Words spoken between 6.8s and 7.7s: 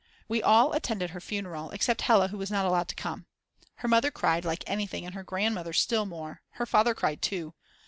cried too.